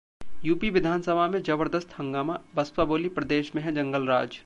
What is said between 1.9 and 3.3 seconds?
हंगामा, बसपा बोली-